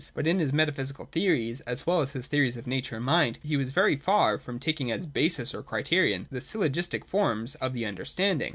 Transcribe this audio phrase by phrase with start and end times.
[0.15, 3.55] But in his metaphysical theories, as well as his theories of nature and mind, he
[3.55, 8.49] was very far from taking as basis, or criterion, the syllogistic forms of the 'understanding.'